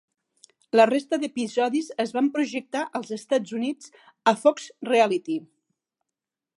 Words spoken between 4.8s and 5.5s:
Reality.